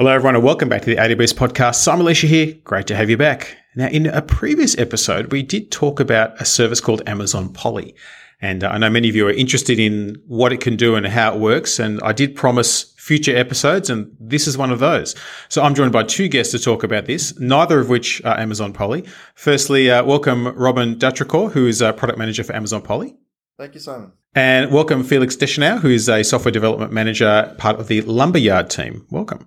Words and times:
Hello, 0.00 0.12
everyone, 0.12 0.34
and 0.34 0.42
welcome 0.42 0.70
back 0.70 0.80
to 0.80 0.86
the 0.86 0.96
AWS 0.96 1.34
podcast. 1.34 1.74
Simon 1.74 2.06
Elisha 2.06 2.26
here. 2.26 2.54
Great 2.64 2.86
to 2.86 2.96
have 2.96 3.10
you 3.10 3.18
back. 3.18 3.54
Now, 3.76 3.88
in 3.88 4.06
a 4.06 4.22
previous 4.22 4.78
episode, 4.78 5.30
we 5.30 5.42
did 5.42 5.70
talk 5.70 6.00
about 6.00 6.40
a 6.40 6.46
service 6.46 6.80
called 6.80 7.02
Amazon 7.06 7.52
Polly. 7.52 7.94
And 8.40 8.64
uh, 8.64 8.70
I 8.70 8.78
know 8.78 8.88
many 8.88 9.10
of 9.10 9.14
you 9.14 9.28
are 9.28 9.30
interested 9.30 9.78
in 9.78 10.16
what 10.26 10.54
it 10.54 10.62
can 10.62 10.76
do 10.76 10.94
and 10.94 11.06
how 11.06 11.34
it 11.34 11.38
works. 11.38 11.78
And 11.78 12.00
I 12.00 12.12
did 12.12 12.34
promise 12.34 12.94
future 12.96 13.36
episodes, 13.36 13.90
and 13.90 14.10
this 14.18 14.46
is 14.46 14.56
one 14.56 14.70
of 14.70 14.78
those. 14.78 15.14
So 15.50 15.62
I'm 15.62 15.74
joined 15.74 15.92
by 15.92 16.04
two 16.04 16.28
guests 16.28 16.52
to 16.52 16.58
talk 16.58 16.82
about 16.82 17.04
this, 17.04 17.38
neither 17.38 17.78
of 17.78 17.90
which 17.90 18.24
are 18.24 18.40
Amazon 18.40 18.72
Polly. 18.72 19.04
Firstly, 19.34 19.90
uh, 19.90 20.02
welcome 20.02 20.48
Robin 20.56 20.94
Dutricore, 20.94 21.52
who 21.52 21.66
is 21.66 21.82
a 21.82 21.92
product 21.92 22.18
manager 22.18 22.42
for 22.42 22.54
Amazon 22.54 22.80
Polly. 22.80 23.18
Thank 23.58 23.74
you, 23.74 23.80
Simon. 23.80 24.12
And 24.34 24.72
welcome 24.72 25.04
Felix 25.04 25.36
Deschenaux, 25.36 25.80
who 25.80 25.90
is 25.90 26.08
a 26.08 26.22
software 26.22 26.52
development 26.52 26.90
manager, 26.90 27.54
part 27.58 27.78
of 27.78 27.88
the 27.88 28.00
Lumberyard 28.00 28.70
team. 28.70 29.06
Welcome. 29.10 29.46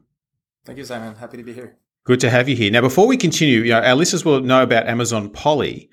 Thank 0.65 0.77
you, 0.77 0.85
Simon. 0.85 1.15
Happy 1.15 1.37
to 1.37 1.43
be 1.43 1.53
here. 1.53 1.77
Good 2.05 2.19
to 2.21 2.29
have 2.29 2.49
you 2.49 2.55
here. 2.55 2.71
Now, 2.71 2.81
before 2.81 3.07
we 3.07 3.17
continue, 3.17 3.59
you 3.59 3.71
know, 3.71 3.81
our 3.81 3.95
listeners 3.95 4.25
will 4.25 4.41
know 4.41 4.63
about 4.63 4.87
Amazon 4.87 5.29
Polly, 5.29 5.89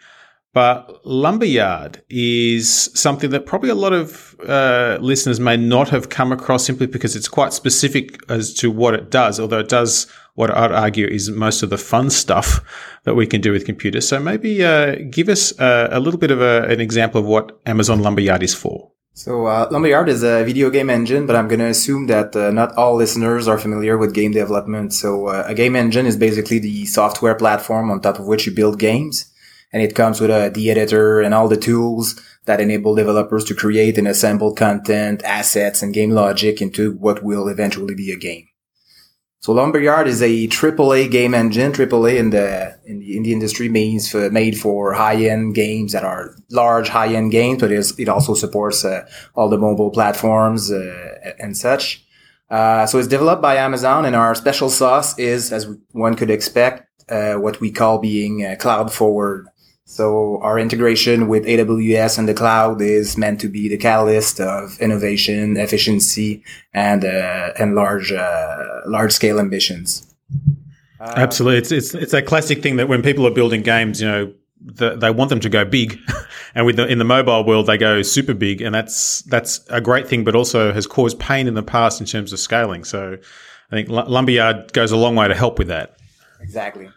but 0.53 1.05
Lumberyard 1.07 2.03
is 2.09 2.91
something 2.95 3.31
that 3.31 3.47
probably 3.47 3.71
a 3.71 3.75
lot 3.77 3.93
of 3.93 4.35
uh, 4.47 4.99
listeners 5.01 5.39
may 5.39 5.57
not 5.57 5.89
have 5.91 6.09
come 6.09 6.33
across 6.33 6.65
simply 6.65 6.87
because 6.87 7.15
it's 7.15 7.29
quite 7.29 7.53
specific 7.53 8.19
as 8.29 8.53
to 8.55 8.71
what 8.71 8.95
it 8.95 9.11
does, 9.11 9.39
although 9.39 9.61
it 9.61 9.69
does 9.69 10.09
what 10.35 10.51
I'd 10.51 10.73
argue 10.73 11.07
is 11.07 11.31
most 11.31 11.63
of 11.63 11.71
the 11.71 11.79
fun 11.79 12.11
stuff 12.11 12.61
that 13.05 13.15
we 13.15 13.27
can 13.27 13.41
do 13.41 13.53
with 13.53 13.65
computers. 13.65 14.09
So 14.09 14.19
maybe 14.19 14.65
uh, 14.65 14.97
give 15.11 15.29
us 15.29 15.59
uh, 15.61 15.89
a 15.93 16.01
little 16.01 16.19
bit 16.19 16.31
of 16.33 16.41
a, 16.41 16.63
an 16.65 16.81
example 16.81 17.21
of 17.21 17.27
what 17.27 17.61
Amazon 17.67 18.03
Lumberyard 18.03 18.43
is 18.43 18.55
for. 18.55 18.91
So 19.21 19.45
uh, 19.45 19.69
Lumberyard 19.71 20.09
is 20.09 20.23
a 20.23 20.45
video 20.45 20.71
game 20.71 20.89
engine, 20.89 21.27
but 21.27 21.37
I'm 21.37 21.47
going 21.47 21.59
to 21.59 21.67
assume 21.67 22.07
that 22.07 22.35
uh, 22.35 22.51
not 22.51 22.75
all 22.79 22.95
listeners 22.97 23.49
are 23.49 23.59
familiar 23.59 23.99
with 23.99 24.15
game 24.15 24.33
development. 24.33 24.95
So 24.95 25.27
uh, 25.27 25.45
a 25.47 25.53
game 25.53 25.77
engine 25.77 26.07
is 26.07 26.17
basically 26.17 26.59
the 26.59 26.87
software 26.87 27.35
platform 27.35 27.91
on 27.91 28.01
top 28.01 28.19
of 28.19 28.27
which 28.27 28.47
you 28.47 28.53
build 28.53 28.79
games. 28.79 29.31
And 29.75 29.83
it 29.83 29.95
comes 29.95 30.23
with 30.23 30.31
a, 30.31 30.49
the 30.49 30.71
editor 30.71 31.21
and 31.21 31.35
all 31.35 31.49
the 31.49 31.59
tools 31.59 32.19
that 32.47 32.63
enable 32.63 32.95
developers 32.95 33.45
to 33.45 33.55
create 33.55 33.99
and 33.99 34.09
assemble 34.09 34.55
content, 34.55 35.23
assets, 35.23 35.83
and 35.83 35.93
game 35.93 36.13
logic 36.13 36.63
into 36.63 36.93
what 36.93 37.23
will 37.23 37.47
eventually 37.47 37.95
be 37.95 38.11
a 38.11 38.17
game. 38.17 38.50
So 39.43 39.53
Lumberyard 39.53 40.07
is 40.07 40.21
a 40.21 40.49
AAA 40.49 41.11
game 41.11 41.33
engine. 41.33 41.73
AAA 41.73 42.19
in 42.19 42.29
the 42.29 42.79
in 42.85 42.99
the, 42.99 43.17
in 43.17 43.23
the 43.23 43.33
industry 43.33 43.71
means 43.71 44.11
for, 44.11 44.31
made 44.31 44.61
for 44.61 44.93
high 44.93 45.17
end 45.17 45.55
games 45.55 45.93
that 45.93 46.05
are 46.05 46.37
large 46.51 46.89
high 46.91 47.15
end 47.15 47.31
games, 47.31 47.61
but 47.61 47.73
it 47.73 48.09
also 48.09 48.35
supports 48.35 48.85
uh, 48.85 49.09
all 49.35 49.49
the 49.49 49.57
mobile 49.57 49.91
platforms 49.91 50.71
uh, 50.71 51.33
and 51.39 51.57
such. 51.57 52.05
Uh, 52.51 52.85
so 52.85 52.99
it's 52.99 53.09
developed 53.09 53.41
by 53.41 53.57
Amazon, 53.57 54.05
and 54.05 54.15
our 54.15 54.35
special 54.35 54.69
sauce 54.69 55.19
is, 55.19 55.53
as 55.53 55.69
one 55.93 56.17
could 56.17 56.31
expect, 56.31 56.87
uh, 57.09 57.35
what 57.35 57.61
we 57.61 57.71
call 57.71 57.99
being 57.99 58.45
cloud 58.59 58.93
forward. 58.93 59.47
So 59.91 60.39
our 60.41 60.57
integration 60.57 61.27
with 61.27 61.45
AWS 61.47 62.17
and 62.17 62.29
the 62.29 62.33
cloud 62.33 62.81
is 62.81 63.19
meant 63.19 63.41
to 63.41 63.49
be 63.49 63.69
the 63.69 63.77
catalyst 63.77 64.39
of 64.41 64.81
innovation, 64.81 65.57
efficiency, 65.57 66.45
and 66.73 67.05
uh, 67.05 67.51
and 67.59 67.75
large 67.75 68.13
uh, 68.13 68.65
large 68.87 69.11
scale 69.11 69.41
ambitions. 69.41 70.07
Uh, 71.01 71.15
Absolutely, 71.17 71.59
it's 71.59 71.73
it's 71.73 71.93
it's 71.93 72.15
a 72.15 72.23
classic 72.23 72.63
thing 72.63 72.77
that 72.77 72.89
when 72.89 73.03
people 73.03 73.27
are 73.27 73.33
building 73.33 73.63
games, 73.63 74.01
you 74.01 74.07
know, 74.07 74.33
the, 74.61 74.95
they 74.95 75.11
want 75.11 75.29
them 75.29 75.41
to 75.41 75.49
go 75.49 75.65
big, 75.65 75.99
and 76.55 76.65
with 76.67 76.77
the, 76.77 76.87
in 76.87 76.99
the 76.99 77.05
mobile 77.05 77.45
world, 77.45 77.67
they 77.67 77.77
go 77.77 78.03
super 78.03 78.33
big, 78.33 78.63
and 78.63 78.73
that's 78.73 79.23
that's 79.23 79.67
a 79.71 79.81
great 79.81 80.07
thing, 80.07 80.23
but 80.23 80.37
also 80.37 80.73
has 80.73 80.87
caused 80.87 81.19
pain 81.19 81.49
in 81.49 81.55
the 81.55 81.65
past 81.65 82.01
in 82.01 82.07
terms 82.07 82.33
of 82.33 82.39
scaling. 82.39 82.85
So, 82.85 83.19
I 83.73 83.75
think 83.75 83.89
Lumberyard 83.89 84.73
goes 84.73 84.93
a 84.93 84.97
long 84.97 85.17
way 85.17 85.27
to 85.27 85.35
help 85.35 85.59
with 85.59 85.67
that. 85.67 85.97
Exactly. 86.41 86.91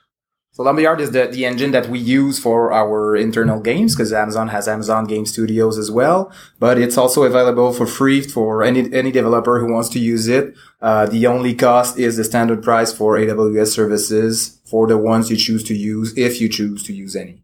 So 0.55 0.61
Lumberyard 0.61 1.01
is 1.01 1.09
the, 1.09 1.25
the 1.25 1.45
engine 1.45 1.71
that 1.71 1.89
we 1.89 1.97
use 1.97 2.37
for 2.37 2.71
our 2.71 3.15
internal 3.15 3.59
games 3.59 3.95
because 3.95 4.13
Amazon 4.13 4.49
has 4.49 4.67
Amazon 4.67 5.05
Game 5.05 5.25
Studios 5.25 5.79
as 5.79 5.89
well. 5.89 6.31
But 6.59 6.77
it's 6.77 6.95
also 6.95 7.23
available 7.23 7.73
for 7.73 7.87
free 7.87 8.21
for 8.21 8.61
any 8.61 8.93
any 8.93 9.11
developer 9.11 9.59
who 9.59 9.73
wants 9.73 9.89
to 9.89 9.99
use 9.99 10.27
it. 10.27 10.53
Uh, 10.79 11.07
the 11.07 11.25
only 11.25 11.55
cost 11.55 11.97
is 11.97 12.17
the 12.17 12.23
standard 12.23 12.61
price 12.61 12.93
for 12.93 13.17
AWS 13.17 13.69
services 13.69 14.59
for 14.63 14.85
the 14.85 14.97
ones 14.97 15.31
you 15.31 15.37
choose 15.37 15.63
to 15.63 15.73
use, 15.73 16.15
if 16.15 16.39
you 16.39 16.47
choose 16.47 16.83
to 16.83 16.93
use 16.93 17.15
any. 17.15 17.41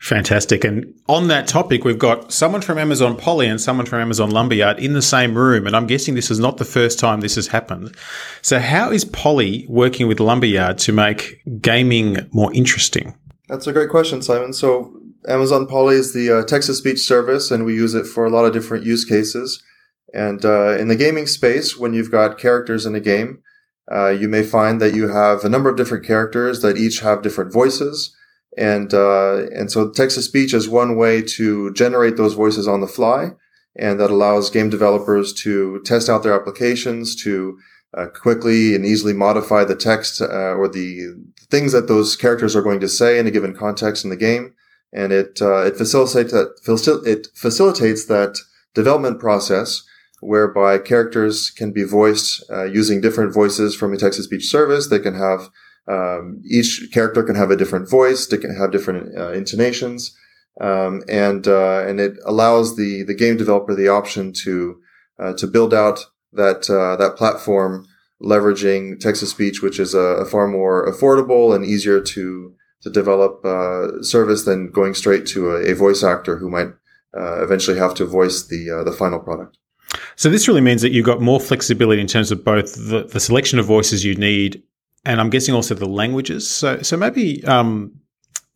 Fantastic. 0.00 0.64
And 0.64 0.94
on 1.08 1.28
that 1.28 1.46
topic, 1.46 1.84
we've 1.84 1.98
got 1.98 2.32
someone 2.32 2.62
from 2.62 2.78
Amazon 2.78 3.18
Polly 3.18 3.46
and 3.46 3.60
someone 3.60 3.84
from 3.84 4.00
Amazon 4.00 4.30
Lumberyard 4.30 4.78
in 4.78 4.94
the 4.94 5.02
same 5.02 5.36
room. 5.36 5.66
And 5.66 5.76
I'm 5.76 5.86
guessing 5.86 6.14
this 6.14 6.30
is 6.30 6.38
not 6.38 6.56
the 6.56 6.64
first 6.64 6.98
time 6.98 7.20
this 7.20 7.34
has 7.34 7.48
happened. 7.48 7.94
So, 8.40 8.58
how 8.58 8.90
is 8.90 9.04
Polly 9.04 9.66
working 9.68 10.08
with 10.08 10.18
Lumberyard 10.18 10.78
to 10.78 10.92
make 10.92 11.42
gaming 11.60 12.16
more 12.32 12.50
interesting? 12.54 13.14
That's 13.48 13.66
a 13.66 13.74
great 13.74 13.90
question, 13.90 14.22
Simon. 14.22 14.54
So, 14.54 14.90
Amazon 15.28 15.66
Polly 15.66 15.96
is 15.96 16.14
the 16.14 16.38
uh, 16.38 16.44
text 16.44 16.68
to 16.68 16.74
speech 16.74 17.00
service, 17.00 17.50
and 17.50 17.66
we 17.66 17.74
use 17.74 17.92
it 17.92 18.06
for 18.06 18.24
a 18.24 18.30
lot 18.30 18.46
of 18.46 18.54
different 18.54 18.86
use 18.86 19.04
cases. 19.04 19.62
And 20.14 20.42
uh, 20.46 20.78
in 20.78 20.88
the 20.88 20.96
gaming 20.96 21.26
space, 21.26 21.76
when 21.76 21.92
you've 21.92 22.10
got 22.10 22.38
characters 22.38 22.86
in 22.86 22.94
a 22.94 23.00
game, 23.00 23.42
uh, 23.92 24.08
you 24.08 24.28
may 24.28 24.44
find 24.44 24.80
that 24.80 24.94
you 24.94 25.08
have 25.08 25.44
a 25.44 25.50
number 25.50 25.68
of 25.68 25.76
different 25.76 26.06
characters 26.06 26.62
that 26.62 26.78
each 26.78 27.00
have 27.00 27.20
different 27.20 27.52
voices. 27.52 28.16
And, 28.56 28.92
uh, 28.92 29.46
and 29.54 29.70
so 29.70 29.90
text 29.90 30.16
to 30.16 30.22
speech 30.22 30.52
is 30.54 30.68
one 30.68 30.96
way 30.96 31.22
to 31.22 31.72
generate 31.72 32.16
those 32.16 32.34
voices 32.34 32.66
on 32.66 32.80
the 32.80 32.86
fly. 32.86 33.30
And 33.76 34.00
that 34.00 34.10
allows 34.10 34.50
game 34.50 34.68
developers 34.68 35.32
to 35.44 35.80
test 35.84 36.08
out 36.08 36.22
their 36.22 36.38
applications 36.38 37.14
to 37.22 37.58
uh, 37.96 38.06
quickly 38.06 38.74
and 38.74 38.84
easily 38.84 39.12
modify 39.12 39.64
the 39.64 39.76
text 39.76 40.20
uh, 40.20 40.54
or 40.54 40.68
the 40.68 41.14
things 41.50 41.72
that 41.72 41.88
those 41.88 42.16
characters 42.16 42.54
are 42.54 42.62
going 42.62 42.80
to 42.80 42.88
say 42.88 43.18
in 43.18 43.26
a 43.26 43.30
given 43.30 43.54
context 43.54 44.04
in 44.04 44.10
the 44.10 44.16
game. 44.16 44.54
And 44.92 45.12
it, 45.12 45.40
uh, 45.40 45.66
it 45.66 45.76
facilitates 45.76 46.32
that, 46.32 46.56
it 47.06 47.28
facilitates 47.34 48.06
that 48.06 48.38
development 48.74 49.20
process 49.20 49.82
whereby 50.20 50.78
characters 50.78 51.50
can 51.50 51.72
be 51.72 51.82
voiced 51.82 52.44
uh, 52.50 52.64
using 52.64 53.00
different 53.00 53.32
voices 53.32 53.74
from 53.74 53.92
a 53.92 53.96
text 53.96 54.18
to 54.18 54.22
speech 54.22 54.46
service. 54.46 54.88
They 54.88 54.98
can 54.98 55.14
have 55.14 55.48
um, 55.90 56.40
each 56.48 56.88
character 56.92 57.22
can 57.22 57.34
have 57.34 57.50
a 57.50 57.56
different 57.56 57.90
voice. 57.90 58.26
They 58.26 58.38
can 58.38 58.54
have 58.54 58.70
different 58.70 59.18
uh, 59.18 59.32
intonations, 59.32 60.16
um, 60.60 61.02
and 61.08 61.46
uh, 61.48 61.84
and 61.86 61.98
it 61.98 62.16
allows 62.24 62.76
the 62.76 63.02
the 63.02 63.14
game 63.14 63.36
developer 63.36 63.74
the 63.74 63.88
option 63.88 64.32
to 64.44 64.80
uh, 65.18 65.32
to 65.34 65.46
build 65.46 65.74
out 65.74 66.06
that 66.32 66.70
uh, 66.70 66.96
that 66.96 67.16
platform 67.16 67.86
leveraging 68.22 69.00
text 69.00 69.20
to 69.20 69.26
speech, 69.26 69.62
which 69.62 69.80
is 69.80 69.94
a, 69.94 69.98
a, 69.98 70.26
far 70.26 70.46
more 70.46 70.86
affordable 70.86 71.54
and 71.54 71.64
easier 71.64 72.00
to 72.00 72.54
to 72.82 72.90
develop 72.90 73.44
uh, 73.44 74.02
service 74.02 74.44
than 74.44 74.70
going 74.70 74.94
straight 74.94 75.26
to 75.26 75.50
a, 75.56 75.72
a 75.72 75.74
voice 75.74 76.04
actor 76.04 76.36
who 76.36 76.48
might 76.48 76.68
uh, 77.18 77.42
eventually 77.42 77.78
have 77.78 77.94
to 77.94 78.04
voice 78.04 78.46
the 78.46 78.82
the 78.84 78.92
final 78.92 79.18
product. 79.18 79.56
So 80.14 80.30
this 80.30 80.46
really 80.46 80.60
means 80.60 80.82
that 80.82 80.92
you've 80.92 81.06
got 81.06 81.20
more 81.20 81.40
flexibility 81.40 82.00
in 82.00 82.06
terms 82.06 82.30
of 82.30 82.44
both 82.44 82.74
the, 82.74 83.08
the 83.10 83.18
selection 83.18 83.58
of 83.58 83.66
voices 83.66 84.04
you 84.04 84.14
need 84.14 84.62
and 85.04 85.20
I'm 85.20 85.30
guessing 85.30 85.54
also 85.54 85.74
the 85.74 85.86
languages. 85.86 86.48
So, 86.48 86.82
so 86.82 86.96
maybe 86.96 87.44
um, 87.44 88.00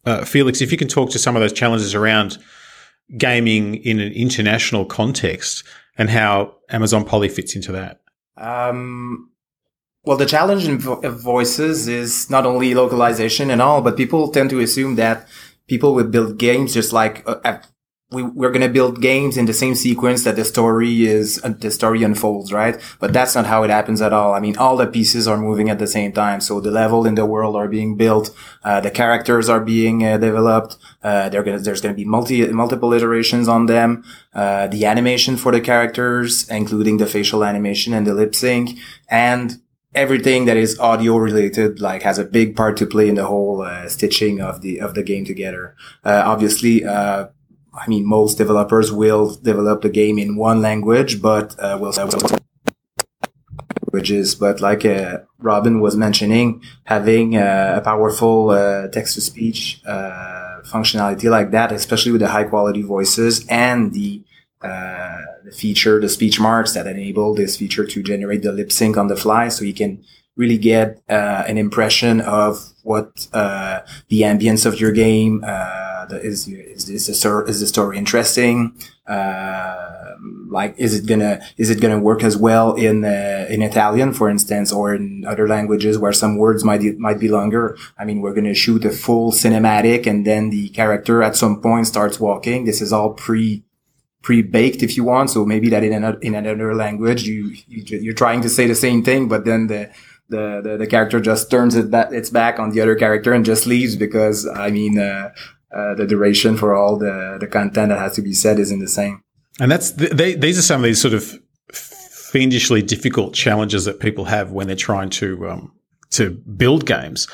uh, 0.04 0.24
Felix, 0.24 0.60
if 0.60 0.70
you 0.70 0.78
can 0.78 0.88
talk 0.88 1.10
to 1.10 1.18
some 1.18 1.36
of 1.36 1.40
those 1.40 1.52
challenges 1.52 1.94
around 1.94 2.38
gaming 3.16 3.76
in 3.76 4.00
an 4.00 4.12
international 4.12 4.84
context 4.84 5.64
and 5.96 6.10
how 6.10 6.54
Amazon 6.70 7.04
Polly 7.04 7.28
fits 7.28 7.54
into 7.54 7.72
that. 7.72 8.00
Um, 8.36 9.30
well, 10.04 10.16
the 10.16 10.26
challenge 10.26 10.66
in 10.66 10.78
vo- 10.78 11.00
voices 11.10 11.88
is 11.88 12.28
not 12.28 12.46
only 12.46 12.74
localization 12.74 13.50
and 13.50 13.62
all, 13.62 13.80
but 13.80 13.96
people 13.96 14.28
tend 14.28 14.50
to 14.50 14.60
assume 14.60 14.96
that 14.96 15.28
people 15.66 15.94
would 15.94 16.10
build 16.10 16.38
games 16.38 16.74
just 16.74 16.92
like 16.92 17.22
uh, 17.26 17.58
we, 18.10 18.22
we're 18.22 18.50
going 18.50 18.60
to 18.60 18.68
build 18.68 19.00
games 19.00 19.36
in 19.36 19.46
the 19.46 19.52
same 19.52 19.74
sequence 19.74 20.24
that 20.24 20.36
the 20.36 20.44
story 20.44 21.06
is, 21.06 21.40
uh, 21.42 21.48
the 21.58 21.70
story 21.70 22.02
unfolds, 22.02 22.52
right? 22.52 22.80
But 23.00 23.12
that's 23.12 23.34
not 23.34 23.46
how 23.46 23.62
it 23.64 23.70
happens 23.70 24.00
at 24.00 24.12
all. 24.12 24.34
I 24.34 24.40
mean, 24.40 24.56
all 24.56 24.76
the 24.76 24.86
pieces 24.86 25.26
are 25.26 25.36
moving 25.36 25.70
at 25.70 25.78
the 25.78 25.86
same 25.86 26.12
time. 26.12 26.40
So 26.40 26.60
the 26.60 26.70
level 26.70 27.06
in 27.06 27.14
the 27.14 27.26
world 27.26 27.56
are 27.56 27.68
being 27.68 27.96
built. 27.96 28.34
Uh, 28.62 28.80
the 28.80 28.90
characters 28.90 29.48
are 29.48 29.60
being 29.60 30.04
uh, 30.04 30.18
developed. 30.18 30.76
Uh, 31.02 31.28
gonna, 31.28 31.58
there's 31.58 31.80
going 31.80 31.94
to 31.94 31.96
be 31.96 32.04
multi, 32.04 32.46
multiple 32.48 32.92
iterations 32.92 33.48
on 33.48 33.66
them. 33.66 34.04
Uh, 34.32 34.66
the 34.68 34.86
animation 34.86 35.36
for 35.36 35.50
the 35.50 35.60
characters, 35.60 36.48
including 36.48 36.98
the 36.98 37.06
facial 37.06 37.44
animation 37.44 37.92
and 37.92 38.06
the 38.06 38.14
lip 38.14 38.34
sync 38.34 38.78
and 39.08 39.60
everything 39.94 40.44
that 40.46 40.56
is 40.56 40.78
audio 40.80 41.16
related 41.16 41.80
like 41.80 42.02
has 42.02 42.18
a 42.18 42.24
big 42.24 42.56
part 42.56 42.76
to 42.76 42.84
play 42.84 43.08
in 43.08 43.14
the 43.14 43.26
whole 43.26 43.62
uh, 43.62 43.88
stitching 43.88 44.40
of 44.40 44.60
the 44.60 44.80
of 44.80 44.94
the 44.94 45.04
game 45.04 45.24
together 45.24 45.76
uh, 46.04 46.22
obviously 46.26 46.84
uh, 46.84 47.28
I 47.76 47.88
mean, 47.88 48.06
most 48.06 48.38
developers 48.38 48.92
will 48.92 49.34
develop 49.34 49.82
the 49.82 49.88
game 49.88 50.18
in 50.18 50.36
one 50.36 50.62
language, 50.62 51.20
but 51.20 51.58
uh, 51.58 51.76
will 51.80 51.92
languages. 53.94 54.34
But 54.34 54.60
like 54.60 54.84
uh, 54.84 55.18
Robin 55.38 55.80
was 55.80 55.96
mentioning, 55.96 56.62
having 56.84 57.36
uh, 57.36 57.74
a 57.76 57.80
powerful 57.80 58.50
uh, 58.50 58.88
text 58.88 59.14
to 59.14 59.20
speech 59.20 59.80
uh, 59.86 60.60
functionality 60.64 61.30
like 61.30 61.50
that, 61.50 61.72
especially 61.72 62.12
with 62.12 62.20
the 62.20 62.28
high 62.28 62.44
quality 62.44 62.82
voices 62.82 63.46
and 63.48 63.92
the 63.92 64.22
the 65.44 65.52
feature, 65.52 66.00
the 66.00 66.08
speech 66.08 66.40
marks 66.40 66.72
that 66.72 66.86
enable 66.86 67.34
this 67.34 67.54
feature 67.54 67.84
to 67.84 68.02
generate 68.02 68.42
the 68.42 68.50
lip 68.50 68.72
sync 68.72 68.96
on 68.96 69.08
the 69.08 69.16
fly, 69.16 69.48
so 69.48 69.62
you 69.62 69.74
can 69.74 70.02
really 70.36 70.56
get 70.56 71.02
uh, 71.08 71.44
an 71.46 71.58
impression 71.58 72.22
of 72.22 72.72
what 72.82 73.28
uh, 73.34 73.80
the 74.08 74.22
ambience 74.22 74.64
of 74.64 74.80
your 74.80 74.90
game 74.90 75.44
uh, 76.12 76.16
is. 76.16 76.48
Is, 76.48 76.88
is 76.88 77.06
the 77.06 77.14
story 77.14 77.96
the 77.96 77.98
interesting? 77.98 78.76
Uh, 79.06 80.14
like, 80.48 80.74
is 80.78 80.94
it 80.94 81.06
gonna 81.06 81.40
is 81.56 81.70
it 81.70 81.80
gonna 81.80 81.98
work 81.98 82.22
as 82.22 82.36
well 82.36 82.74
in 82.74 83.04
uh, 83.04 83.46
in 83.48 83.62
Italian, 83.62 84.12
for 84.12 84.28
instance, 84.28 84.72
or 84.72 84.94
in 84.94 85.24
other 85.26 85.46
languages 85.48 85.98
where 85.98 86.12
some 86.12 86.36
words 86.36 86.64
might 86.64 86.82
might 86.98 87.18
be 87.18 87.28
longer? 87.28 87.76
I 87.98 88.04
mean, 88.04 88.20
we're 88.20 88.34
gonna 88.34 88.54
shoot 88.54 88.84
a 88.84 88.90
full 88.90 89.32
cinematic, 89.32 90.06
and 90.06 90.26
then 90.26 90.50
the 90.50 90.68
character 90.70 91.22
at 91.22 91.36
some 91.36 91.60
point 91.60 91.86
starts 91.86 92.20
walking. 92.20 92.64
This 92.64 92.80
is 92.80 92.92
all 92.92 93.14
pre 93.14 93.64
pre-baked 94.24 94.82
if 94.82 94.96
you 94.96 95.04
want. 95.04 95.30
So 95.30 95.44
maybe 95.44 95.68
that 95.68 95.84
in 95.84 95.92
another, 95.92 96.18
in 96.20 96.34
another 96.34 96.74
language, 96.74 97.24
you, 97.24 97.54
you, 97.68 98.10
are 98.10 98.14
trying 98.14 98.40
to 98.40 98.48
say 98.48 98.66
the 98.66 98.74
same 98.74 99.04
thing, 99.04 99.28
but 99.28 99.44
then 99.44 99.66
the, 99.68 99.90
the, 100.30 100.62
the, 100.64 100.76
the, 100.78 100.86
character 100.86 101.20
just 101.20 101.50
turns 101.50 101.76
it 101.76 101.90
that 101.90 102.12
its 102.12 102.30
back 102.30 102.58
on 102.58 102.70
the 102.70 102.80
other 102.80 102.96
character 102.96 103.34
and 103.34 103.44
just 103.44 103.66
leaves 103.66 103.94
because, 103.94 104.48
I 104.48 104.70
mean, 104.70 104.98
uh, 104.98 105.32
uh, 105.74 105.94
the 105.94 106.06
duration 106.06 106.56
for 106.56 106.74
all 106.74 106.98
the, 106.98 107.38
the 107.40 107.46
content 107.46 107.88
that 107.88 107.98
has 107.98 108.14
to 108.16 108.22
be 108.22 108.32
said 108.32 108.58
isn't 108.58 108.80
the 108.80 108.88
same. 108.88 109.22
And 109.60 109.70
that's, 109.70 109.90
they, 109.92 110.34
these 110.34 110.58
are 110.58 110.62
some 110.62 110.80
of 110.80 110.84
these 110.84 111.00
sort 111.00 111.14
of 111.14 111.38
fiendishly 111.72 112.82
difficult 112.82 113.34
challenges 113.34 113.84
that 113.84 114.00
people 114.00 114.24
have 114.24 114.50
when 114.50 114.66
they're 114.66 114.76
trying 114.76 115.10
to, 115.10 115.48
um, 115.48 115.72
to 116.10 116.30
build 116.30 116.86
games. 116.86 117.28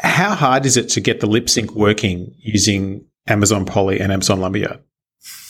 How 0.00 0.34
hard 0.34 0.64
is 0.64 0.76
it 0.76 0.88
to 0.90 1.00
get 1.00 1.20
the 1.20 1.26
lip 1.26 1.48
sync 1.50 1.74
working 1.74 2.34
using 2.38 3.04
Amazon 3.26 3.64
Polly 3.66 4.00
and 4.00 4.12
Amazon 4.12 4.40
Lumberyard? 4.40 4.80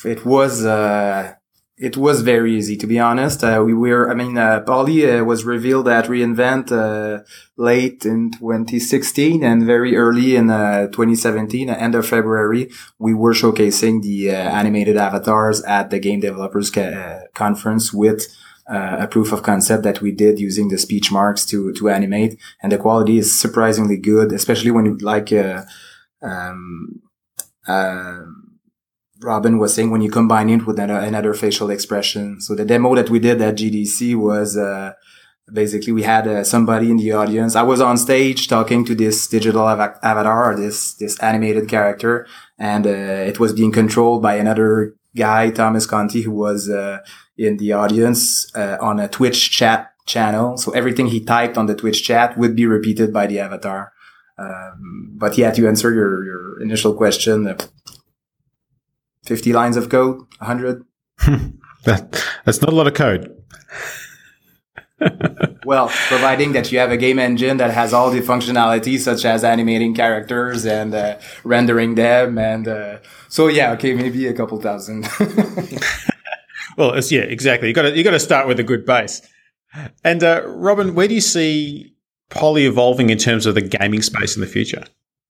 it 0.05 0.25
was 0.25 0.64
uh, 0.64 1.34
it 1.79 1.97
was 1.97 2.23
very 2.23 2.57
easy 2.57 2.77
to 2.77 2.87
be 2.87 2.99
honest. 2.99 3.45
Uh, 3.45 3.63
we 3.65 3.73
were, 3.73 4.11
I 4.11 4.15
mean, 4.15 4.37
uh, 4.37 4.61
Polly 4.61 5.09
uh, 5.09 5.23
was 5.25 5.45
revealed 5.45 5.89
at 5.89 6.07
reInvent 6.07 6.73
uh, 6.73 7.23
late 7.57 8.05
in 8.05 8.33
2016 8.33 9.45
and 9.45 9.65
very 9.65 9.97
early 9.97 10.35
in 10.35 10.51
uh, 10.51 10.87
2017, 10.89 11.71
end 11.71 11.95
of 11.95 12.07
February, 12.07 12.69
we 12.99 13.15
were 13.15 13.33
showcasing 13.33 14.03
the 14.03 14.31
uh, 14.31 14.35
animated 14.35 14.97
avatars 14.97 15.63
at 15.63 15.91
the 15.91 16.01
Game 16.01 16.21
Developers 16.21 16.71
ca- 16.71 17.21
conference 17.35 17.93
with 17.93 18.27
a 18.71 19.07
proof 19.07 19.33
of 19.33 19.43
concept 19.43 19.83
that 19.83 20.03
we 20.03 20.13
did 20.13 20.39
using 20.39 20.69
the 20.69 20.77
speech 20.77 21.11
marks 21.11 21.47
to 21.47 21.73
to 21.73 21.89
animate, 21.89 22.39
and 22.63 22.71
the 22.71 22.77
quality 22.77 23.17
is 23.17 23.41
surprisingly 23.41 23.97
good, 23.97 24.31
especially 24.31 24.71
when 24.71 24.85
you 24.85 24.99
like. 24.99 25.33
Um, 26.21 27.01
Robin 29.20 29.59
was 29.59 29.75
saying 29.75 29.91
when 29.91 30.00
you 30.00 30.11
combine 30.11 30.49
it 30.49 30.67
with 30.67 30.79
another, 30.79 31.05
another, 31.05 31.35
facial 31.35 31.70
expression. 31.70 32.41
So 32.41 32.55
the 32.55 32.65
demo 32.65 32.94
that 32.94 33.11
we 33.11 33.19
did 33.19 33.43
at 33.43 33.56
GDC 33.56 34.15
was 34.15 34.56
uh, 34.56 34.93
basically 35.53 35.93
we 35.93 36.03
had 36.03 36.26
uh, 36.26 36.44
somebody 36.44 36.91
in 36.91 36.99
the 36.99 37.12
audience. 37.12 37.56
I 37.56 37.62
was 37.62 37.81
on 37.81 37.97
stage 37.97 38.49
talking 38.49 38.85
to 38.85 38.94
this 38.94 39.26
digital 39.26 39.62
av- 39.62 39.99
avatar, 40.03 40.56
this 40.56 40.94
this 40.94 41.19
animated 41.20 41.69
character, 41.69 42.26
and 42.59 42.87
uh, 42.87 42.91
it 43.31 43.41
was 43.41 43.53
being 43.53 43.73
controlled 43.73 44.23
by 44.23 44.37
another 44.37 44.94
guy, 45.17 45.50
Thomas 45.50 45.87
Conti, 45.87 46.23
who 46.23 46.32
was 46.32 46.69
uh, 46.70 46.99
in 47.37 47.56
the 47.56 47.73
audience 47.73 48.55
uh, 48.55 48.79
on 48.81 49.00
a 49.00 49.09
Twitch 49.09 49.50
chat 49.50 49.93
channel. 50.06 50.56
So 50.56 50.73
everything 50.73 51.09
he 51.09 51.20
typed 51.25 51.59
on 51.59 51.67
the 51.67 51.75
Twitch 51.75 52.05
chat 52.05 52.38
would 52.38 52.55
be 52.55 52.67
repeated 52.67 53.12
by 53.12 53.26
the 53.26 53.41
avatar. 53.41 53.93
Um, 54.38 55.11
but 55.17 55.37
yeah, 55.37 55.50
to 55.50 55.67
answer 55.67 55.93
your, 55.93 56.25
your 56.25 56.62
initial 56.62 56.94
question, 56.94 57.56
50 59.29 59.53
lines 59.53 59.77
of 59.77 59.91
code, 59.91 60.19
100. 60.39 60.85
that, 61.85 62.25
that's 62.45 62.63
not 62.63 62.73
a 62.73 62.75
lot 62.75 62.87
of 62.87 62.95
code. 62.95 63.35
well, 65.65 65.89
providing 66.09 66.53
that 66.53 66.73
you 66.73 66.79
have 66.79 66.91
a 66.91 66.97
game 66.97 67.19
engine 67.19 67.59
that 67.59 67.71
has 67.71 67.93
all 67.93 68.11
the 68.11 68.21
functionalities 68.21 69.01
such 69.01 69.27
as 69.27 69.45
animating 69.45 69.95
characters 69.95 70.65
and 70.65 70.95
uh, 70.95 71.19
rendering 71.45 71.95
them, 71.95 72.39
and 72.39 72.67
uh, 72.67 72.99
so 73.29 73.49
yeah, 73.49 73.73
okay, 73.73 73.95
maybe 73.95 74.27
a 74.27 74.33
couple 74.33 74.61
thousand. 74.61 75.03
well, 76.77 76.95
it's, 76.95 77.13
yeah, 77.13 77.21
exactly. 77.21 77.69
You 77.69 77.75
got 77.75 77.83
to 77.83 77.97
you 77.97 78.03
got 78.03 78.11
to 78.11 78.19
start 78.19 78.49
with 78.49 78.59
a 78.59 78.65
good 78.65 78.85
base. 78.85 79.23
And 80.03 80.25
uh, 80.25 80.43
Robin, 80.47 80.95
where 80.95 81.07
do 81.07 81.15
you 81.15 81.21
see 81.21 81.95
Polly 82.31 82.67
evolving 82.67 83.11
in 83.11 83.19
terms 83.19 83.47
of 83.47 83.55
the 83.55 83.61
gaming 83.61 84.03
space 84.03 84.35
in 84.35 84.41
the 84.41 84.49
future? 84.49 84.85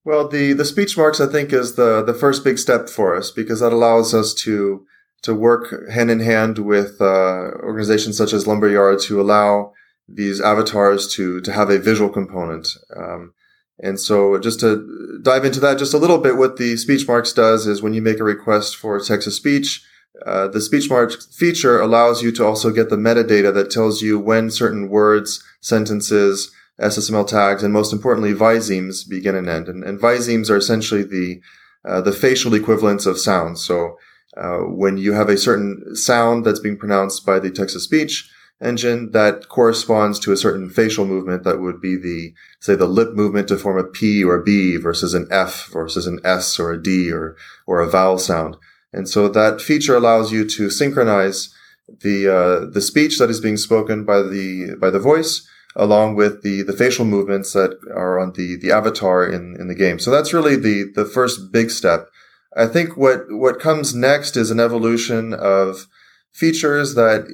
Well, 0.09 0.27
the, 0.27 0.55
the 0.55 0.65
speech 0.65 0.97
marks, 0.97 1.21
I 1.21 1.27
think, 1.27 1.53
is 1.53 1.75
the, 1.75 2.03
the 2.03 2.15
first 2.15 2.43
big 2.43 2.59
step 2.59 2.89
for 2.89 3.15
us 3.15 3.31
because 3.31 3.61
that 3.61 3.75
allows 3.75 4.15
us 4.15 4.33
to, 4.37 4.87
to 5.21 5.35
work 5.35 5.91
hand 5.91 6.11
in 6.11 6.21
hand 6.21 6.61
with, 6.61 6.99
uh, 6.99 7.53
organizations 7.63 8.17
such 8.17 8.33
as 8.33 8.47
Lumberyard 8.47 9.01
to 9.01 9.21
allow 9.21 9.75
these 10.09 10.41
avatars 10.41 11.13
to, 11.17 11.43
to 11.43 11.53
have 11.53 11.69
a 11.69 11.79
visual 11.79 12.09
component. 12.09 12.69
Um, 12.97 13.35
and 13.81 14.01
so 14.01 14.39
just 14.39 14.61
to 14.61 15.21
dive 15.21 15.45
into 15.45 15.61
that 15.61 15.77
just 15.77 15.93
a 15.93 15.99
little 15.99 16.17
bit, 16.17 16.39
what 16.39 16.57
the 16.57 16.79
speech 16.79 17.07
marks 17.07 17.35
does 17.35 17.67
is 17.67 17.83
when 17.83 17.93
you 17.93 18.01
make 18.01 18.19
a 18.19 18.25
request 18.25 18.77
for 18.77 18.99
text 19.01 19.27
to 19.27 19.31
speech, 19.31 19.85
uh, 20.25 20.49
the 20.49 20.63
speech 20.63 20.89
marks 20.89 21.27
feature 21.37 21.83
allows 21.83 22.23
you 22.23 22.33
to 22.33 22.47
also 22.47 22.71
get 22.71 22.89
the 22.89 22.97
metadata 22.97 23.53
that 23.53 23.71
tells 23.71 24.01
you 24.01 24.19
when 24.19 24.51
certain 24.51 24.89
words, 24.89 25.45
sentences, 25.61 26.51
SSML 26.81 27.27
tags, 27.27 27.63
and 27.63 27.73
most 27.73 27.93
importantly, 27.93 28.33
visemes 28.33 29.09
begin 29.09 29.35
and 29.35 29.49
end. 29.49 29.69
And, 29.69 29.83
and 29.83 30.01
visemes 30.01 30.51
are 30.51 30.57
essentially 30.57 31.03
the 31.03 31.41
uh, 31.85 32.01
the 32.01 32.13
facial 32.13 32.55
equivalents 32.55 33.07
of 33.07 33.19
sounds. 33.19 33.65
So 33.65 33.99
uh, 34.37 34.59
when 34.59 34.99
you 34.99 35.13
have 35.13 35.29
a 35.29 35.37
certain 35.37 35.95
sound 35.97 36.45
that's 36.45 36.61
being 36.61 36.77
pronounced 36.77 37.25
by 37.25 37.39
the 37.39 37.51
text 37.51 37.75
to 37.75 37.81
speech 37.81 38.31
engine, 38.61 39.13
that 39.13 39.49
corresponds 39.49 40.19
to 40.21 40.33
a 40.33 40.37
certain 40.37 40.69
facial 40.69 41.07
movement 41.07 41.45
that 41.45 41.61
would 41.61 41.81
be 41.81 41.97
the 41.97 42.35
say 42.61 42.75
the 42.75 42.87
lip 42.87 43.15
movement 43.15 43.49
to 43.49 43.57
form 43.57 43.79
a 43.79 43.85
P 43.85 44.23
or 44.23 44.37
a 44.37 44.43
B 44.43 44.77
versus 44.77 45.15
an 45.15 45.27
F 45.31 45.69
versus 45.73 46.07
an 46.07 46.21
S 46.25 46.59
or 46.59 46.73
a 46.73 46.83
D 46.83 47.11
or 47.11 47.37
or 47.67 47.81
a 47.81 47.89
vowel 47.89 48.19
sound. 48.19 48.57
And 48.93 49.09
so 49.09 49.29
that 49.29 49.61
feature 49.61 49.97
allows 49.97 50.33
you 50.33 50.49
to 50.49 50.71
synchronize 50.71 51.55
the 51.89 52.29
uh, 52.29 52.71
the 52.71 52.81
speech 52.81 53.19
that 53.19 53.31
is 53.31 53.41
being 53.41 53.57
spoken 53.57 54.05
by 54.05 54.23
the 54.23 54.77
by 54.81 54.91
the 54.91 55.01
voice 55.01 55.49
along 55.77 56.15
with 56.15 56.43
the, 56.43 56.63
the 56.63 56.73
facial 56.73 57.05
movements 57.05 57.53
that 57.53 57.79
are 57.95 58.19
on 58.19 58.33
the, 58.33 58.57
the 58.57 58.73
avatar 58.73 59.27
in, 59.27 59.57
in 59.59 59.69
the 59.69 59.75
game. 59.75 59.99
So 59.99 60.11
that's 60.11 60.33
really 60.33 60.57
the, 60.57 60.91
the 60.95 61.05
first 61.05 61.53
big 61.53 61.71
step. 61.71 62.09
I 62.57 62.67
think 62.67 62.97
what, 62.97 63.25
what 63.29 63.61
comes 63.61 63.95
next 63.95 64.37
is 64.37 64.51
an 64.51 64.61
evolution 64.61 65.33
of 65.35 65.87
features 66.33 66.95
that, 66.95 67.29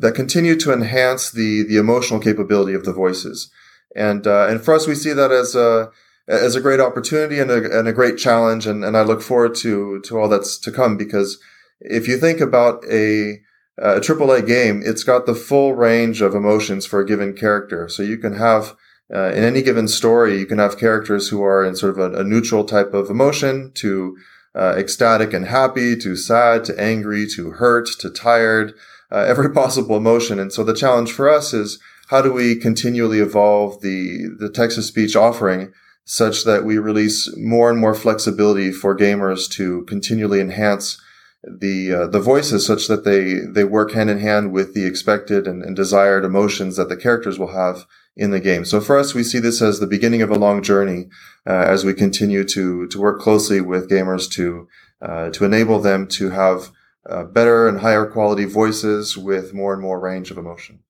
that 0.00 0.14
continue 0.14 0.56
to 0.56 0.72
enhance 0.72 1.30
the, 1.30 1.62
the 1.62 1.76
emotional 1.76 2.20
capability 2.20 2.74
of 2.74 2.84
the 2.84 2.92
voices. 2.92 3.50
And, 3.94 4.26
uh, 4.26 4.48
and 4.48 4.60
for 4.60 4.74
us, 4.74 4.86
we 4.86 4.94
see 4.94 5.12
that 5.12 5.30
as 5.30 5.54
a, 5.54 5.90
as 6.28 6.56
a 6.56 6.60
great 6.60 6.80
opportunity 6.80 7.38
and 7.38 7.50
a, 7.50 7.78
and 7.78 7.86
a 7.86 7.92
great 7.92 8.18
challenge. 8.18 8.66
And, 8.66 8.84
and 8.84 8.96
I 8.96 9.02
look 9.02 9.22
forward 9.22 9.54
to, 9.56 10.00
to 10.00 10.18
all 10.18 10.28
that's 10.28 10.58
to 10.60 10.72
come 10.72 10.96
because 10.96 11.38
if 11.80 12.08
you 12.08 12.18
think 12.18 12.40
about 12.40 12.84
a, 12.90 13.40
a 13.78 14.00
AAA 14.00 14.46
game, 14.46 14.82
it's 14.84 15.04
got 15.04 15.26
the 15.26 15.34
full 15.34 15.74
range 15.74 16.22
of 16.22 16.34
emotions 16.34 16.86
for 16.86 17.00
a 17.00 17.06
given 17.06 17.34
character. 17.34 17.88
So 17.88 18.02
you 18.02 18.16
can 18.16 18.34
have, 18.34 18.74
uh, 19.14 19.32
in 19.32 19.44
any 19.44 19.62
given 19.62 19.88
story, 19.88 20.38
you 20.38 20.46
can 20.46 20.58
have 20.58 20.78
characters 20.78 21.28
who 21.28 21.42
are 21.42 21.64
in 21.64 21.76
sort 21.76 21.98
of 21.98 22.14
a, 22.14 22.20
a 22.20 22.24
neutral 22.24 22.64
type 22.64 22.94
of 22.94 23.10
emotion 23.10 23.72
to 23.74 24.16
uh, 24.54 24.74
ecstatic 24.78 25.34
and 25.34 25.46
happy, 25.46 25.94
to 25.96 26.16
sad, 26.16 26.64
to 26.64 26.80
angry, 26.80 27.26
to 27.36 27.50
hurt, 27.52 27.88
to 27.98 28.10
tired, 28.10 28.72
uh, 29.12 29.24
every 29.28 29.50
possible 29.54 29.96
emotion. 29.96 30.40
And 30.40 30.52
so 30.52 30.64
the 30.64 30.74
challenge 30.74 31.12
for 31.12 31.28
us 31.28 31.52
is 31.52 31.78
how 32.08 32.22
do 32.22 32.32
we 32.32 32.56
continually 32.56 33.18
evolve 33.18 33.82
the, 33.82 34.28
the 34.38 34.48
text 34.48 34.76
to 34.76 34.82
speech 34.82 35.16
offering 35.16 35.72
such 36.04 36.44
that 36.44 36.64
we 36.64 36.78
release 36.78 37.36
more 37.36 37.68
and 37.68 37.80
more 37.80 37.94
flexibility 37.94 38.70
for 38.70 38.96
gamers 38.96 39.50
to 39.50 39.82
continually 39.86 40.40
enhance 40.40 41.02
the 41.42 41.92
uh, 41.92 42.06
the 42.08 42.20
voices 42.20 42.66
such 42.66 42.88
that 42.88 43.04
they 43.04 43.40
they 43.40 43.64
work 43.64 43.92
hand 43.92 44.10
in 44.10 44.18
hand 44.18 44.52
with 44.52 44.74
the 44.74 44.84
expected 44.84 45.46
and, 45.46 45.62
and, 45.62 45.76
desired 45.76 46.24
emotions 46.24 46.76
that 46.76 46.88
the 46.88 46.96
characters 46.96 47.38
will 47.38 47.52
have 47.52 47.86
in 48.16 48.30
the 48.30 48.40
game. 48.40 48.64
So 48.64 48.80
for 48.80 48.98
us, 48.98 49.14
we 49.14 49.22
see 49.22 49.38
this 49.38 49.62
as 49.62 49.78
the 49.78 49.86
beginning 49.86 50.22
of 50.22 50.30
a 50.30 50.38
long 50.38 50.62
journey 50.62 51.08
uh, 51.46 51.52
as 51.52 51.84
we 51.84 51.94
continue 51.94 52.42
to 52.44 52.88
to 52.88 53.00
work 53.00 53.20
closely 53.20 53.60
with 53.60 53.90
gamers 53.90 54.30
to 54.32 54.66
uh, 55.00 55.30
to 55.30 55.44
enable 55.44 55.78
them 55.78 56.08
to 56.08 56.30
have 56.30 56.70
uh, 57.08 57.24
better 57.24 57.68
and 57.68 57.80
higher 57.80 58.06
quality 58.06 58.44
voices 58.44 59.16
with 59.16 59.54
more 59.54 59.72
and 59.72 59.82
more 59.82 60.00
range 60.00 60.30
of 60.30 60.38
emotion. 60.38 60.80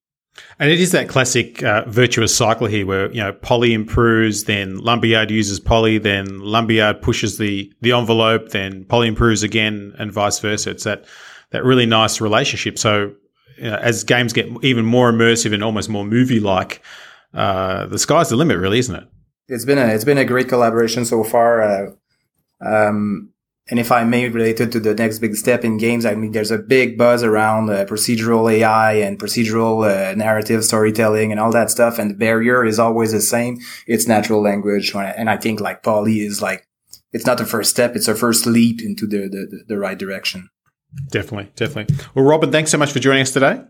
And 0.58 0.70
it 0.70 0.80
is 0.80 0.92
that 0.92 1.08
classic 1.08 1.62
uh, 1.62 1.84
virtuous 1.86 2.34
cycle 2.34 2.66
here 2.66 2.86
where, 2.86 3.10
you 3.12 3.22
know, 3.22 3.32
Polly 3.32 3.74
improves, 3.74 4.44
then 4.44 4.78
Lumberyard 4.78 5.30
uses 5.30 5.60
Polly, 5.60 5.98
then 5.98 6.40
Lumberyard 6.40 7.02
pushes 7.02 7.36
the, 7.36 7.72
the 7.82 7.92
envelope, 7.92 8.50
then 8.50 8.84
Polly 8.84 9.08
improves 9.08 9.42
again 9.42 9.94
and 9.98 10.10
vice 10.10 10.38
versa. 10.38 10.70
It's 10.70 10.84
that, 10.84 11.04
that 11.50 11.64
really 11.64 11.86
nice 11.86 12.20
relationship. 12.20 12.78
So 12.78 13.14
you 13.58 13.70
know, 13.70 13.76
as 13.76 14.04
games 14.04 14.32
get 14.32 14.46
even 14.62 14.84
more 14.84 15.12
immersive 15.12 15.52
and 15.52 15.62
almost 15.62 15.88
more 15.88 16.04
movie 16.04 16.40
like, 16.40 16.82
uh, 17.34 17.86
the 17.86 17.98
sky's 17.98 18.30
the 18.30 18.36
limit, 18.36 18.58
really, 18.58 18.78
isn't 18.78 18.94
it? 18.94 19.04
It's 19.48 19.64
been 19.64 19.78
a, 19.78 19.86
it's 19.88 20.04
been 20.04 20.18
a 20.18 20.24
great 20.24 20.48
collaboration 20.48 21.04
so 21.04 21.22
far. 21.22 21.62
Uh, 21.62 21.90
um, 22.64 23.30
and 23.68 23.80
if 23.80 23.90
I 23.90 24.04
may 24.04 24.28
related 24.28 24.70
to 24.72 24.80
the 24.80 24.94
next 24.94 25.18
big 25.18 25.34
step 25.34 25.64
in 25.64 25.76
games, 25.76 26.06
I 26.06 26.14
mean, 26.14 26.30
there's 26.30 26.52
a 26.52 26.58
big 26.58 26.96
buzz 26.96 27.24
around 27.24 27.68
uh, 27.68 27.84
procedural 27.84 28.50
AI 28.52 28.92
and 28.92 29.18
procedural 29.18 29.84
uh, 29.84 30.14
narrative 30.14 30.64
storytelling 30.64 31.32
and 31.32 31.40
all 31.40 31.50
that 31.50 31.70
stuff. 31.70 31.98
And 31.98 32.10
the 32.10 32.14
barrier 32.14 32.64
is 32.64 32.78
always 32.78 33.10
the 33.10 33.20
same. 33.20 33.58
It's 33.88 34.06
natural 34.06 34.40
language. 34.40 34.94
And 34.94 35.28
I 35.28 35.36
think 35.36 35.60
like 35.60 35.82
Polly 35.82 36.20
is 36.20 36.40
like, 36.40 36.68
it's 37.12 37.26
not 37.26 37.38
the 37.38 37.46
first 37.46 37.70
step. 37.70 37.96
It's 37.96 38.06
a 38.06 38.14
first 38.14 38.46
leap 38.46 38.80
into 38.82 39.04
the, 39.04 39.28
the, 39.28 39.64
the 39.66 39.78
right 39.78 39.98
direction. 39.98 40.48
Definitely. 41.10 41.50
Definitely. 41.56 41.96
Well, 42.14 42.24
Robin, 42.24 42.52
thanks 42.52 42.70
so 42.70 42.78
much 42.78 42.92
for 42.92 43.00
joining 43.00 43.22
us 43.22 43.32
today. 43.32 43.62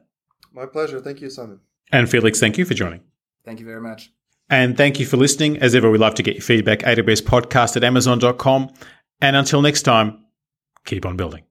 My 0.53 0.67
pleasure. 0.67 1.00
Thank 1.00 1.23
you, 1.23 1.31
Simon. 1.31 1.61
And 1.91 2.11
Felix, 2.11 2.38
thank 2.38 2.59
you 2.59 2.67
for 2.67 2.75
joining. 2.75 3.00
Thank 3.47 3.61
you 3.61 3.67
very 3.67 3.81
much. 3.81 4.11
And 4.49 4.76
thank 4.76 5.00
you 5.00 5.07
for 5.07 5.17
listening. 5.17 5.59
As 5.59 5.75
ever, 5.75 5.91
we 5.91 5.99
love 5.99 6.15
to 6.17 6.23
get 6.23 6.35
your 6.35 6.43
feedback. 6.43 6.81
AWS 6.81 7.23
podcast 7.23 7.76
at 7.76 7.83
amazon.com. 7.83 8.73
And 9.20 9.37
until 9.37 9.62
next 9.62 9.82
time, 9.82 10.25
keep 10.85 11.06
on 11.06 11.16
building. 11.16 11.44